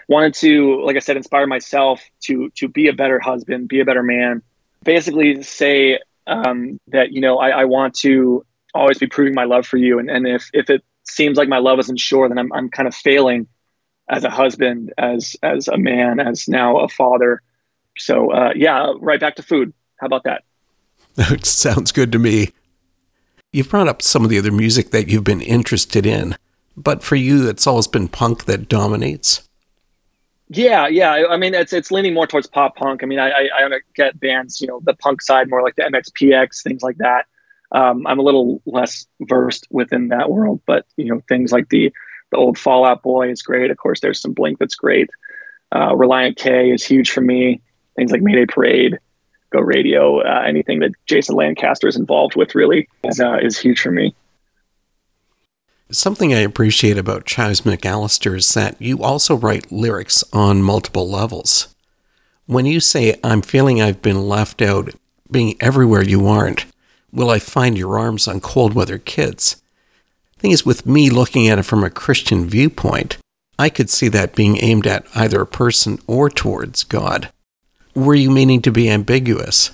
wanted 0.07 0.33
to, 0.35 0.81
like 0.83 0.95
I 0.95 0.99
said, 0.99 1.17
inspire 1.17 1.47
myself 1.47 2.01
to 2.21 2.49
to 2.55 2.67
be 2.67 2.87
a 2.87 2.93
better 2.93 3.19
husband, 3.19 3.67
be 3.67 3.79
a 3.79 3.85
better 3.85 4.03
man. 4.03 4.41
Basically, 4.83 5.41
say 5.43 5.99
um, 6.27 6.79
that 6.87 7.11
you 7.11 7.21
know 7.21 7.37
I, 7.37 7.49
I 7.49 7.65
want 7.65 7.95
to 7.99 8.45
always 8.73 8.97
be 8.97 9.07
proving 9.07 9.33
my 9.33 9.45
love 9.45 9.65
for 9.65 9.77
you, 9.77 9.99
and 9.99 10.09
and 10.09 10.27
if 10.27 10.49
if 10.53 10.69
it 10.69 10.83
seems 11.03 11.37
like 11.37 11.49
my 11.49 11.59
love 11.59 11.79
isn't 11.79 11.99
sure, 11.99 12.27
then 12.29 12.37
I'm 12.37 12.51
I'm 12.53 12.69
kind 12.69 12.87
of 12.87 12.95
failing 12.95 13.47
as 14.09 14.23
a 14.23 14.29
husband, 14.29 14.93
as 14.97 15.35
as 15.43 15.67
a 15.67 15.77
man, 15.77 16.19
as 16.19 16.47
now 16.47 16.77
a 16.77 16.87
father. 16.87 17.41
So 17.97 18.31
uh, 18.31 18.53
yeah, 18.55 18.93
right 18.99 19.19
back 19.19 19.35
to 19.35 19.43
food. 19.43 19.73
How 19.99 20.07
about 20.07 20.23
that? 20.23 20.43
That 21.15 21.45
sounds 21.45 21.91
good 21.91 22.11
to 22.11 22.19
me. 22.19 22.49
You've 23.53 23.69
brought 23.69 23.89
up 23.89 24.01
some 24.01 24.23
of 24.23 24.29
the 24.29 24.37
other 24.37 24.51
music 24.51 24.91
that 24.91 25.09
you've 25.09 25.25
been 25.25 25.41
interested 25.41 26.05
in, 26.05 26.37
but 26.75 27.03
for 27.03 27.15
you, 27.15 27.47
it's 27.49 27.67
always 27.67 27.87
been 27.87 28.07
punk 28.07 28.45
that 28.45 28.69
dominates. 28.69 29.47
Yeah, 30.49 30.87
yeah. 30.87 31.25
I 31.29 31.37
mean, 31.37 31.53
it's 31.53 31.71
it's 31.71 31.91
leaning 31.91 32.13
more 32.13 32.27
towards 32.27 32.47
pop 32.47 32.75
punk. 32.75 33.03
I 33.03 33.05
mean, 33.05 33.19
I 33.19 33.29
I, 33.29 33.65
I 33.65 33.79
get 33.95 34.19
bands, 34.19 34.59
you 34.59 34.67
know, 34.67 34.81
the 34.83 34.93
punk 34.93 35.21
side 35.21 35.49
more 35.49 35.61
like 35.61 35.75
the 35.75 35.83
MXPX, 35.83 36.61
things 36.61 36.83
like 36.83 36.97
that. 36.97 37.25
Um, 37.71 38.05
I'm 38.05 38.19
a 38.19 38.21
little 38.21 38.61
less 38.65 39.07
versed 39.21 39.65
within 39.71 40.09
that 40.09 40.29
world, 40.29 40.59
but 40.65 40.85
you 40.97 41.05
know, 41.05 41.21
things 41.29 41.53
like 41.53 41.69
the 41.69 41.93
the 42.31 42.37
old 42.37 42.57
Fall 42.57 42.83
Out 42.83 43.01
Boy 43.01 43.29
is 43.29 43.41
great. 43.41 43.71
Of 43.71 43.77
course, 43.77 44.01
there's 44.01 44.19
some 44.19 44.33
Blink 44.33 44.59
that's 44.59 44.75
great. 44.75 45.09
Uh, 45.71 45.91
Relient 45.91 46.35
K 46.35 46.71
is 46.71 46.85
huge 46.85 47.11
for 47.11 47.21
me. 47.21 47.61
Things 47.95 48.11
like 48.11 48.21
Mayday 48.21 48.45
Parade, 48.45 48.99
Go 49.51 49.59
Radio, 49.59 50.19
uh, 50.19 50.43
anything 50.45 50.79
that 50.79 50.91
Jason 51.05 51.35
Lancaster 51.35 51.87
is 51.87 51.95
involved 51.95 52.35
with 52.35 52.55
really 52.55 52.89
is 53.05 53.21
uh, 53.21 53.37
is 53.41 53.57
huge 53.57 53.79
for 53.79 53.91
me. 53.91 54.13
Something 55.93 56.33
I 56.33 56.37
appreciate 56.37 56.97
about 56.97 57.25
Chives 57.25 57.61
McAlister 57.61 58.37
is 58.37 58.53
that 58.53 58.81
you 58.81 59.03
also 59.03 59.35
write 59.35 59.73
lyrics 59.73 60.23
on 60.31 60.63
multiple 60.63 61.09
levels. 61.09 61.75
When 62.45 62.65
you 62.65 62.79
say, 62.79 63.19
I'm 63.25 63.41
feeling 63.41 63.81
I've 63.81 64.01
been 64.01 64.29
left 64.29 64.61
out, 64.61 64.95
being 65.29 65.57
everywhere 65.59 66.01
you 66.01 66.27
aren't, 66.27 66.65
will 67.11 67.29
I 67.29 67.39
find 67.39 67.77
your 67.77 67.99
arms 67.99 68.25
on 68.25 68.39
cold 68.39 68.73
weather 68.73 68.97
kids? 68.97 69.61
Thing 70.39 70.51
is, 70.51 70.65
with 70.65 70.85
me 70.85 71.09
looking 71.09 71.49
at 71.49 71.59
it 71.59 71.63
from 71.63 71.83
a 71.83 71.89
Christian 71.89 72.47
viewpoint, 72.47 73.17
I 73.59 73.67
could 73.67 73.89
see 73.89 74.07
that 74.07 74.33
being 74.33 74.63
aimed 74.63 74.87
at 74.87 75.05
either 75.13 75.41
a 75.41 75.45
person 75.45 75.99
or 76.07 76.29
towards 76.29 76.85
God. 76.85 77.33
Were 77.93 78.15
you 78.15 78.31
meaning 78.31 78.61
to 78.61 78.71
be 78.71 78.89
ambiguous? 78.89 79.71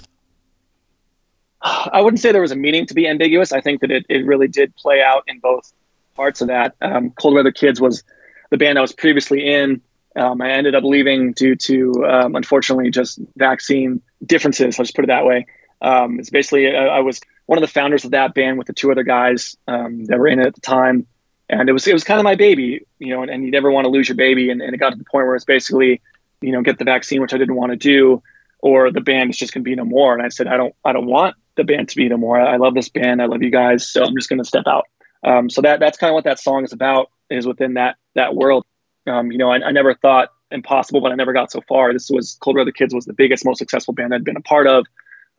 I 1.61 2.01
wouldn't 2.01 2.21
say 2.21 2.31
there 2.31 2.41
was 2.41 2.51
a 2.51 2.55
meaning 2.55 2.87
to 2.87 2.95
be 2.95 3.07
ambiguous. 3.07 3.51
I 3.51 3.61
think 3.61 3.81
that 3.81 3.91
it, 3.91 4.05
it 4.09 4.25
really 4.25 4.47
did 4.47 4.75
play 4.75 5.03
out 5.03 5.23
in 5.27 5.39
both 5.39 5.71
parts 6.17 6.41
of 6.41 6.47
that. 6.47 6.75
Um, 6.81 7.11
Cold 7.11 7.35
Weather 7.35 7.53
Kids 7.53 7.79
was 7.79 8.03
the 8.49 8.57
band 8.57 8.77
I 8.77 8.81
was 8.81 8.91
previously 8.91 9.47
in. 9.47 9.81
Um, 10.15 10.41
I 10.41 10.51
ended 10.51 10.73
up 10.75 10.83
leaving 10.83 11.33
due 11.33 11.55
to, 11.55 12.05
um, 12.05 12.35
unfortunately, 12.35 12.89
just 12.89 13.19
vaccine 13.35 14.01
differences. 14.25 14.77
I'll 14.77 14.85
just 14.85 14.95
put 14.95 15.05
it 15.05 15.13
that 15.15 15.25
way. 15.25 15.45
Um, 15.79 16.19
it's 16.19 16.31
basically, 16.31 16.75
I, 16.75 16.87
I 16.87 16.99
was 17.01 17.21
one 17.45 17.57
of 17.57 17.61
the 17.61 17.67
founders 17.67 18.03
of 18.03 18.11
that 18.11 18.33
band 18.33 18.57
with 18.57 18.67
the 18.67 18.73
two 18.73 18.91
other 18.91 19.03
guys 19.03 19.55
um, 19.67 20.05
that 20.05 20.17
were 20.17 20.27
in 20.27 20.39
it 20.39 20.47
at 20.47 20.55
the 20.55 20.61
time. 20.61 21.05
And 21.49 21.69
it 21.69 21.73
was 21.73 21.87
it 21.87 21.93
was 21.93 22.03
kind 22.03 22.19
of 22.19 22.25
my 22.25 22.35
baby, 22.35 22.85
you 22.99 23.15
know, 23.15 23.21
and, 23.21 23.31
and 23.31 23.43
you 23.45 23.51
never 23.51 23.71
want 23.71 23.85
to 23.85 23.91
lose 23.91 24.09
your 24.09 24.17
baby. 24.17 24.49
And, 24.49 24.61
and 24.61 24.73
it 24.73 24.79
got 24.79 24.89
to 24.89 24.97
the 24.97 25.05
point 25.05 25.27
where 25.27 25.35
it's 25.35 25.45
basically, 25.45 26.01
you 26.41 26.51
know, 26.51 26.61
get 26.61 26.77
the 26.77 26.83
vaccine, 26.83 27.21
which 27.21 27.33
I 27.33 27.37
didn't 27.37 27.55
want 27.55 27.71
to 27.71 27.77
do, 27.77 28.21
or 28.59 28.91
the 28.91 29.01
band 29.01 29.29
is 29.29 29.37
just 29.37 29.53
going 29.53 29.63
to 29.63 29.69
be 29.69 29.75
no 29.75 29.85
more. 29.85 30.13
And 30.13 30.21
I 30.25 30.29
said, 30.29 30.47
I 30.47 30.57
don't 30.57 30.75
I 30.83 30.91
don't 30.91 31.05
want 31.05 31.35
the 31.55 31.63
band 31.63 31.89
to 31.89 31.95
be 31.95 32.09
no 32.09 32.17
more. 32.17 32.41
I 32.41 32.57
love 32.57 32.73
this 32.73 32.89
band. 32.89 33.21
I 33.21 33.27
love 33.27 33.43
you 33.43 33.51
guys. 33.51 33.87
So 33.87 34.03
I'm 34.03 34.15
just 34.15 34.29
going 34.29 34.39
to 34.39 34.45
step 34.45 34.65
out. 34.67 34.87
Um, 35.23 35.49
so 35.49 35.61
that 35.61 35.79
that's 35.79 35.97
kind 35.97 36.09
of 36.09 36.15
what 36.15 36.25
that 36.25 36.39
song 36.39 36.63
is 36.63 36.73
about. 36.73 37.09
Is 37.29 37.45
within 37.45 37.75
that 37.75 37.97
that 38.15 38.35
world. 38.35 38.65
Um, 39.05 39.31
you 39.31 39.37
know, 39.37 39.49
I, 39.49 39.67
I 39.67 39.71
never 39.71 39.95
thought 39.95 40.29
impossible, 40.51 41.01
but 41.01 41.11
I 41.11 41.15
never 41.15 41.33
got 41.33 41.51
so 41.51 41.61
far. 41.67 41.93
This 41.93 42.09
was 42.09 42.37
Cold 42.41 42.57
Weather 42.57 42.71
Kids 42.71 42.93
was 42.93 43.05
the 43.05 43.13
biggest, 43.13 43.45
most 43.45 43.59
successful 43.59 43.93
band 43.93 44.13
I'd 44.13 44.23
been 44.23 44.37
a 44.37 44.41
part 44.41 44.67
of. 44.67 44.85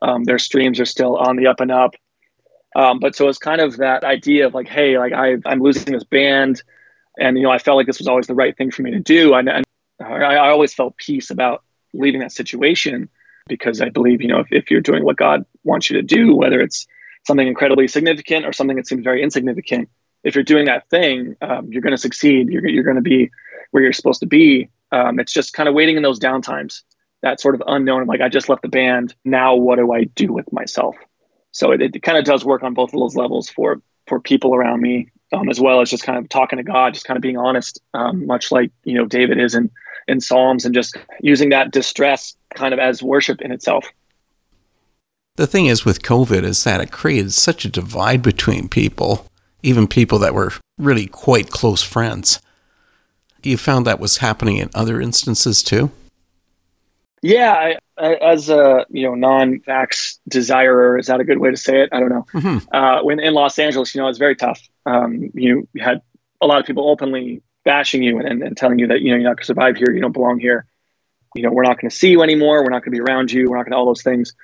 Um, 0.01 0.23
their 0.23 0.39
streams 0.39 0.79
are 0.79 0.85
still 0.85 1.17
on 1.17 1.35
the 1.35 1.47
up 1.47 1.59
and 1.59 1.71
up. 1.71 1.95
Um, 2.75 2.99
but 2.99 3.15
so 3.15 3.27
it's 3.27 3.37
kind 3.37 3.61
of 3.61 3.77
that 3.77 4.03
idea 4.03 4.47
of 4.47 4.53
like, 4.53 4.67
hey, 4.67 4.97
like 4.97 5.13
I, 5.13 5.37
I'm 5.45 5.61
losing 5.61 5.93
this 5.93 6.03
band, 6.03 6.61
and 7.19 7.37
you 7.37 7.43
know, 7.43 7.51
I 7.51 7.57
felt 7.57 7.77
like 7.77 7.87
this 7.87 7.99
was 7.99 8.07
always 8.07 8.27
the 8.27 8.35
right 8.35 8.55
thing 8.55 8.71
for 8.71 8.83
me 8.83 8.91
to 8.91 8.99
do. 8.99 9.33
And, 9.33 9.49
and 9.49 9.65
I, 9.99 10.13
I, 10.13 10.49
always 10.49 10.73
felt 10.73 10.95
peace 10.95 11.31
about 11.31 11.63
leaving 11.93 12.21
that 12.21 12.31
situation 12.31 13.09
because 13.47 13.81
I 13.81 13.89
believe, 13.89 14.21
you 14.21 14.27
know, 14.27 14.39
if, 14.39 14.47
if 14.51 14.71
you're 14.71 14.81
doing 14.81 15.03
what 15.03 15.17
God 15.17 15.45
wants 15.63 15.89
you 15.89 15.97
to 15.97 16.03
do, 16.03 16.35
whether 16.35 16.61
it's 16.61 16.87
something 17.25 17.47
incredibly 17.47 17.87
significant 17.87 18.45
or 18.45 18.53
something 18.53 18.77
that 18.77 18.87
seems 18.87 19.03
very 19.03 19.21
insignificant, 19.21 19.89
if 20.23 20.35
you're 20.35 20.43
doing 20.43 20.65
that 20.65 20.89
thing, 20.89 21.35
um, 21.41 21.71
you're 21.71 21.81
going 21.81 21.91
to 21.91 21.97
succeed. 21.97 22.49
You're, 22.49 22.67
you're 22.67 22.83
going 22.83 22.95
to 22.95 23.01
be 23.01 23.31
where 23.71 23.83
you're 23.83 23.93
supposed 23.93 24.19
to 24.21 24.25
be. 24.25 24.69
Um, 24.91 25.19
it's 25.19 25.33
just 25.33 25.53
kind 25.53 25.69
of 25.69 25.75
waiting 25.75 25.97
in 25.97 26.03
those 26.03 26.19
downtimes, 26.19 26.81
that 27.21 27.39
sort 27.39 27.55
of 27.55 27.63
unknown. 27.67 28.05
Like 28.07 28.21
I 28.21 28.29
just 28.29 28.49
left 28.49 28.61
the 28.61 28.69
band. 28.69 29.15
Now 29.23 29.55
what 29.55 29.77
do 29.77 29.91
I 29.93 30.05
do 30.05 30.33
with 30.33 30.51
myself? 30.51 30.95
So 31.51 31.71
it, 31.71 31.81
it 31.81 32.03
kind 32.03 32.17
of 32.17 32.25
does 32.25 32.45
work 32.45 32.63
on 32.63 32.73
both 32.73 32.93
of 32.93 32.99
those 32.99 33.15
levels 33.15 33.49
for 33.49 33.81
for 34.07 34.19
people 34.19 34.55
around 34.55 34.81
me, 34.81 35.09
um, 35.31 35.49
as 35.49 35.59
well 35.59 35.81
as 35.81 35.89
just 35.89 36.03
kind 36.03 36.17
of 36.17 36.27
talking 36.29 36.57
to 36.57 36.63
God, 36.63 36.93
just 36.95 37.05
kind 37.05 37.15
of 37.15 37.21
being 37.21 37.37
honest, 37.37 37.79
um, 37.93 38.25
much 38.25 38.51
like 38.51 38.71
you 38.83 38.95
know 38.95 39.05
David 39.05 39.39
is 39.39 39.55
in 39.55 39.69
in 40.07 40.19
Psalms, 40.19 40.65
and 40.65 40.73
just 40.73 40.97
using 41.21 41.49
that 41.49 41.71
distress 41.71 42.35
kind 42.55 42.73
of 42.73 42.79
as 42.79 43.03
worship 43.03 43.41
in 43.41 43.51
itself. 43.51 43.87
The 45.39 45.47
thing 45.47 45.67
is 45.67 45.85
with 45.85 46.03
COVID 46.03 46.43
is 46.43 46.65
that 46.65 46.81
it 46.81 46.91
created 46.91 47.31
such 47.31 47.63
a 47.63 47.69
divide 47.69 48.21
between 48.21 48.67
people, 48.67 49.25
even 49.63 49.87
people 49.87 50.19
that 50.19 50.33
were 50.33 50.51
really 50.77 51.05
quite 51.05 51.49
close 51.49 51.81
friends. 51.81 52.41
You 53.41 53.55
found 53.55 53.87
that 53.87 54.01
was 54.01 54.17
happening 54.17 54.57
in 54.57 54.69
other 54.75 54.99
instances 54.99 55.63
too? 55.63 55.91
Yeah, 57.21 57.75
I, 57.97 58.15
as 58.15 58.49
a 58.49 58.85
you 58.89 59.03
know 59.03 59.15
non-vax 59.15 60.19
desirer, 60.27 60.97
is 60.97 61.07
that 61.07 61.21
a 61.21 61.23
good 61.23 61.37
way 61.37 61.51
to 61.51 61.55
say 61.55 61.83
it? 61.83 61.89
I 61.93 62.01
don't 62.01 62.09
know. 62.09 62.25
Mm-hmm. 62.33 62.75
Uh, 62.75 63.03
when 63.03 63.21
in 63.21 63.33
Los 63.33 63.57
Angeles, 63.59 63.95
you 63.95 64.01
know, 64.01 64.09
it's 64.09 64.19
very 64.19 64.35
tough. 64.35 64.59
Um, 64.85 65.31
you 65.33 65.69
had 65.79 66.01
a 66.41 66.47
lot 66.47 66.59
of 66.59 66.65
people 66.65 66.89
openly 66.89 67.41
bashing 67.63 68.03
you 68.03 68.19
and, 68.19 68.43
and 68.43 68.57
telling 68.57 68.77
you 68.77 68.87
that 68.87 68.99
you 68.99 69.11
know 69.11 69.15
you're 69.15 69.29
not 69.29 69.37
going 69.37 69.43
to 69.43 69.45
survive 69.45 69.77
here, 69.77 69.89
you 69.89 70.01
don't 70.01 70.11
belong 70.11 70.41
here. 70.41 70.65
You 71.33 71.43
know, 71.43 71.51
we're 71.53 71.63
not 71.63 71.79
going 71.79 71.89
to 71.89 71.95
see 71.95 72.11
you 72.11 72.23
anymore. 72.23 72.61
We're 72.61 72.71
not 72.71 72.83
going 72.83 72.91
to 72.91 72.97
be 72.97 72.99
around 72.99 73.31
you. 73.31 73.49
We're 73.49 73.55
not 73.55 73.63
going 73.63 73.71
to 73.71 73.77
all 73.77 73.85
those 73.85 74.03
things. 74.03 74.35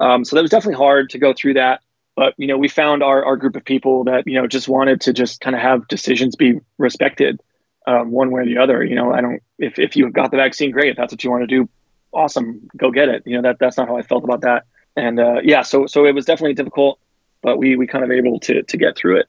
Um, 0.00 0.24
so 0.24 0.36
that 0.36 0.42
was 0.42 0.50
definitely 0.50 0.76
hard 0.76 1.10
to 1.10 1.18
go 1.18 1.32
through 1.32 1.54
that. 1.54 1.82
But 2.16 2.34
you 2.36 2.46
know, 2.46 2.58
we 2.58 2.68
found 2.68 3.02
our 3.02 3.24
our 3.24 3.36
group 3.36 3.56
of 3.56 3.64
people 3.64 4.04
that 4.04 4.26
you 4.26 4.40
know 4.40 4.46
just 4.46 4.68
wanted 4.68 5.00
to 5.02 5.12
just 5.12 5.40
kind 5.40 5.54
of 5.54 5.62
have 5.62 5.86
decisions 5.88 6.34
be 6.34 6.60
respected, 6.76 7.40
um, 7.86 8.10
one 8.10 8.30
way 8.30 8.42
or 8.42 8.44
the 8.44 8.58
other. 8.58 8.84
You 8.84 8.96
know, 8.96 9.12
I 9.12 9.20
don't 9.20 9.40
if 9.58 9.78
if 9.78 9.96
you 9.96 10.10
got 10.10 10.30
the 10.30 10.36
vaccine, 10.36 10.72
great. 10.72 10.90
If 10.90 10.96
that's 10.96 11.12
what 11.12 11.22
you 11.22 11.30
want 11.30 11.42
to 11.42 11.46
do, 11.46 11.68
awesome, 12.12 12.68
go 12.76 12.90
get 12.90 13.08
it. 13.08 13.22
You 13.24 13.36
know, 13.36 13.42
that 13.42 13.58
that's 13.60 13.76
not 13.76 13.88
how 13.88 13.96
I 13.96 14.02
felt 14.02 14.24
about 14.24 14.40
that. 14.40 14.64
And 14.96 15.20
uh, 15.20 15.40
yeah, 15.44 15.62
so 15.62 15.86
so 15.86 16.06
it 16.06 16.14
was 16.14 16.24
definitely 16.24 16.54
difficult, 16.54 16.98
but 17.40 17.58
we 17.58 17.76
we 17.76 17.86
kind 17.86 18.04
of 18.04 18.10
able 18.10 18.40
to 18.40 18.62
to 18.62 18.76
get 18.76 18.96
through 18.96 19.18
it 19.18 19.26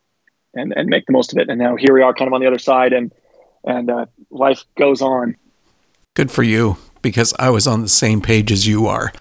and 0.56 0.74
and 0.76 0.90
make 0.90 1.06
the 1.06 1.14
most 1.14 1.32
of 1.32 1.38
it. 1.38 1.50
And 1.50 1.60
now 1.60 1.76
here 1.76 1.94
we 1.94 2.02
are, 2.02 2.14
kind 2.14 2.28
of 2.28 2.34
on 2.34 2.42
the 2.42 2.48
other 2.48 2.58
side, 2.58 2.94
and 2.94 3.14
and 3.64 3.90
uh, 3.90 4.06
life 4.32 4.64
goes 4.78 5.02
on. 5.02 5.36
Good 6.16 6.32
for 6.32 6.44
you, 6.44 6.78
because 7.02 7.34
I 7.38 7.50
was 7.50 7.68
on 7.68 7.82
the 7.82 7.88
same 7.88 8.20
page 8.20 8.52
as 8.52 8.68
you 8.68 8.88
are, 8.88 9.14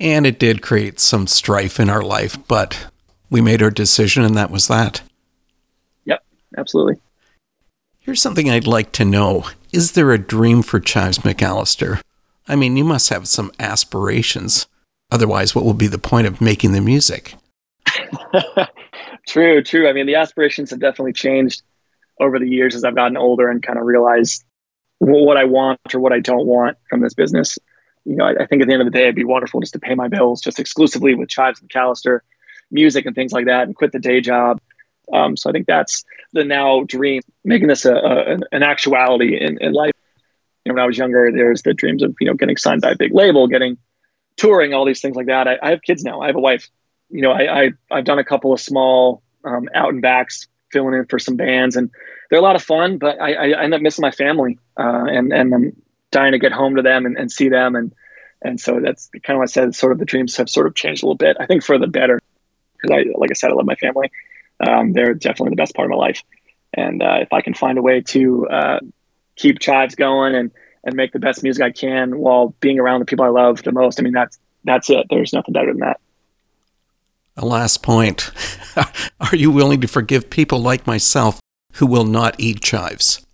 and 0.00 0.26
it 0.26 0.38
did 0.38 0.62
create 0.62 0.98
some 0.98 1.26
strife 1.26 1.78
in 1.78 1.90
our 1.90 2.02
life, 2.02 2.36
but 2.48 2.86
we 3.28 3.40
made 3.40 3.62
our 3.62 3.70
decision, 3.70 4.24
and 4.24 4.36
that 4.36 4.50
was 4.50 4.66
that. 4.68 5.02
Yep, 6.06 6.24
absolutely. 6.56 7.00
Here's 8.00 8.22
something 8.22 8.50
I'd 8.50 8.66
like 8.66 8.92
to 8.92 9.04
know: 9.04 9.44
Is 9.72 9.92
there 9.92 10.10
a 10.10 10.18
dream 10.18 10.62
for 10.62 10.80
Chives 10.80 11.18
McAlister? 11.18 12.00
I 12.48 12.56
mean, 12.56 12.76
you 12.76 12.84
must 12.84 13.10
have 13.10 13.28
some 13.28 13.52
aspirations. 13.60 14.66
Otherwise, 15.12 15.54
what 15.54 15.64
will 15.64 15.74
be 15.74 15.86
the 15.86 15.98
point 15.98 16.26
of 16.26 16.40
making 16.40 16.72
the 16.72 16.80
music? 16.80 17.34
true, 19.28 19.62
true. 19.62 19.88
I 19.88 19.92
mean, 19.92 20.06
the 20.06 20.14
aspirations 20.14 20.70
have 20.70 20.80
definitely 20.80 21.12
changed 21.12 21.62
over 22.20 22.38
the 22.38 22.48
years 22.48 22.74
as 22.74 22.84
I've 22.84 22.94
gotten 22.94 23.16
older 23.16 23.48
and 23.48 23.62
kind 23.62 23.78
of 23.78 23.84
realized 23.84 24.44
what 24.98 25.36
I 25.36 25.44
want 25.44 25.80
or 25.94 26.00
what 26.00 26.12
I 26.12 26.20
don't 26.20 26.46
want 26.46 26.76
from 26.88 27.00
this 27.00 27.14
business. 27.14 27.58
You 28.04 28.16
know, 28.16 28.24
I, 28.24 28.42
I 28.42 28.46
think 28.46 28.62
at 28.62 28.68
the 28.68 28.72
end 28.72 28.82
of 28.82 28.86
the 28.86 28.96
day, 28.96 29.04
it'd 29.04 29.14
be 29.14 29.24
wonderful 29.24 29.60
just 29.60 29.74
to 29.74 29.78
pay 29.78 29.94
my 29.94 30.08
bills 30.08 30.40
just 30.40 30.58
exclusively 30.58 31.14
with 31.14 31.28
Chives 31.28 31.60
McAlister, 31.60 32.20
music 32.70 33.06
and 33.06 33.14
things 33.14 33.32
like 33.32 33.46
that, 33.46 33.64
and 33.64 33.76
quit 33.76 33.92
the 33.92 33.98
day 33.98 34.20
job. 34.20 34.60
Um, 35.12 35.36
so 35.36 35.50
I 35.50 35.52
think 35.52 35.66
that's 35.66 36.04
the 36.32 36.44
now 36.44 36.84
dream, 36.84 37.22
making 37.44 37.68
this 37.68 37.84
a, 37.84 37.94
a 37.94 38.38
an 38.52 38.62
actuality 38.62 39.36
in, 39.40 39.58
in 39.60 39.72
life 39.72 39.92
you 40.64 40.70
know, 40.70 40.74
when 40.74 40.82
I 40.82 40.86
was 40.86 40.98
younger, 40.98 41.30
there's 41.32 41.62
the 41.62 41.72
dreams 41.72 42.02
of, 42.02 42.14
you 42.20 42.26
know, 42.26 42.34
getting 42.34 42.56
signed 42.56 42.82
by 42.82 42.90
a 42.90 42.96
big 42.96 43.14
label, 43.14 43.46
getting 43.46 43.78
touring, 44.36 44.74
all 44.74 44.84
these 44.84 45.00
things 45.00 45.16
like 45.16 45.26
that. 45.26 45.48
I, 45.48 45.58
I 45.62 45.70
have 45.70 45.82
kids 45.82 46.04
now. 46.04 46.20
I 46.20 46.26
have 46.26 46.36
a 46.36 46.40
wife. 46.40 46.68
You 47.08 47.22
know, 47.22 47.32
I, 47.32 47.70
I 47.90 47.96
have 47.96 48.04
done 48.04 48.18
a 48.18 48.24
couple 48.24 48.52
of 48.52 48.60
small 48.60 49.22
um, 49.44 49.68
out 49.74 49.92
and 49.92 50.02
backs, 50.02 50.46
filling 50.70 50.94
in 50.94 51.06
for 51.06 51.18
some 51.18 51.36
bands, 51.36 51.76
and 51.76 51.90
they're 52.28 52.38
a 52.38 52.42
lot 52.42 52.56
of 52.56 52.62
fun. 52.62 52.98
But 52.98 53.20
I, 53.20 53.52
I 53.52 53.62
end 53.64 53.74
up 53.74 53.80
missing 53.80 54.02
my 54.02 54.10
family, 54.10 54.58
uh, 54.78 55.06
and 55.06 55.32
and 55.32 55.54
I'm 55.54 55.82
dying 56.10 56.32
to 56.32 56.38
get 56.38 56.52
home 56.52 56.76
to 56.76 56.82
them 56.82 57.06
and, 57.06 57.16
and 57.16 57.30
see 57.30 57.48
them, 57.48 57.76
and 57.76 57.92
and 58.42 58.60
so 58.60 58.80
that's 58.80 59.10
kind 59.22 59.36
of 59.36 59.38
what 59.38 59.50
I 59.50 59.52
said. 59.52 59.74
Sort 59.74 59.92
of 59.92 59.98
the 59.98 60.04
dreams 60.04 60.36
have 60.36 60.48
sort 60.48 60.66
of 60.66 60.74
changed 60.74 61.02
a 61.02 61.06
little 61.06 61.16
bit. 61.16 61.36
I 61.38 61.46
think 61.46 61.62
for 61.62 61.78
the 61.78 61.86
better, 61.86 62.20
because 62.76 62.96
I, 62.96 63.18
like 63.18 63.30
I 63.30 63.34
said, 63.34 63.50
I 63.50 63.54
love 63.54 63.66
my 63.66 63.74
family. 63.74 64.10
Um, 64.60 64.92
they're 64.92 65.14
definitely 65.14 65.50
the 65.50 65.56
best 65.56 65.74
part 65.74 65.86
of 65.86 65.90
my 65.90 65.96
life. 65.96 66.22
And 66.72 67.02
uh, 67.02 67.18
if 67.20 67.32
I 67.32 67.40
can 67.40 67.54
find 67.54 67.78
a 67.78 67.82
way 67.82 68.00
to 68.00 68.48
uh, 68.48 68.80
keep 69.36 69.58
chives 69.58 69.94
going 69.94 70.34
and 70.34 70.50
and 70.82 70.94
make 70.94 71.12
the 71.12 71.18
best 71.18 71.42
music 71.42 71.62
I 71.62 71.72
can 71.72 72.18
while 72.18 72.54
being 72.60 72.78
around 72.78 73.00
the 73.00 73.06
people 73.06 73.24
I 73.24 73.28
love 73.28 73.62
the 73.62 73.72
most, 73.72 74.00
I 74.00 74.02
mean 74.02 74.12
that's 74.12 74.38
that's 74.64 74.88
it. 74.90 75.06
There's 75.10 75.32
nothing 75.32 75.52
better 75.52 75.72
than 75.72 75.80
that. 75.80 76.00
A 77.36 77.44
last 77.44 77.82
point: 77.82 78.30
Are 78.76 79.36
you 79.36 79.50
willing 79.50 79.80
to 79.80 79.88
forgive 79.88 80.30
people 80.30 80.60
like 80.60 80.86
myself 80.86 81.40
who 81.74 81.86
will 81.86 82.04
not 82.04 82.38
eat 82.38 82.60
chives? 82.60 83.26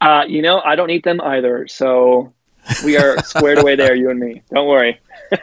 Uh, 0.00 0.24
you 0.28 0.42
know, 0.42 0.60
I 0.60 0.76
don't 0.76 0.90
eat 0.90 1.04
them 1.04 1.20
either. 1.20 1.66
So 1.68 2.32
we 2.84 2.96
are 2.96 3.22
squared 3.22 3.58
away 3.58 3.76
there, 3.76 3.94
you 3.94 4.10
and 4.10 4.20
me. 4.20 4.42
Don't 4.52 4.68
worry. 4.68 5.00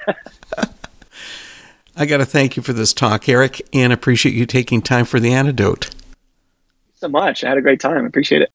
I 1.97 2.05
got 2.05 2.17
to 2.17 2.25
thank 2.25 2.57
you 2.57 2.63
for 2.63 2.73
this 2.73 2.93
talk, 2.93 3.29
Eric, 3.29 3.61
and 3.73 3.93
appreciate 3.93 4.35
you 4.35 4.45
taking 4.45 4.81
time 4.81 5.05
for 5.05 5.19
the 5.19 5.33
antidote. 5.33 5.89
So 6.95 7.07
much. 7.07 7.43
I 7.43 7.49
had 7.49 7.57
a 7.57 7.61
great 7.61 7.79
time. 7.79 8.05
Appreciate 8.05 8.41
it. 8.41 8.51